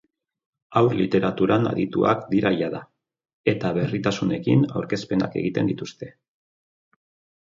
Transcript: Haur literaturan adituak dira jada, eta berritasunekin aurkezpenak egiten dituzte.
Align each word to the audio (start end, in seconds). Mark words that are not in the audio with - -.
Haur 0.79 0.95
literaturan 0.99 1.67
adituak 1.71 2.23
dira 2.31 2.53
jada, 2.61 2.81
eta 3.55 3.73
berritasunekin 3.79 4.65
aurkezpenak 4.81 5.41
egiten 5.43 5.71
dituzte. 5.73 6.11